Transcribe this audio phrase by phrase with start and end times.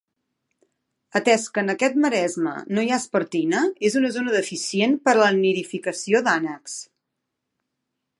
[1.17, 5.19] Atès que en aquest maresme no hi ha espartina, és una zona deficient per a
[5.21, 6.79] la nidificació d'ànecs.